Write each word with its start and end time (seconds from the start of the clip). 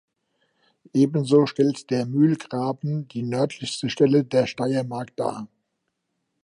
Ebenso 0.93 1.45
stellt 1.45 1.91
der 1.91 2.07
Mühlgraben 2.07 3.07
die 3.09 3.21
nördlichste 3.21 3.87
Stelle 3.91 4.23
der 4.23 4.47
Steiermark 4.47 5.15
dar. 5.15 5.47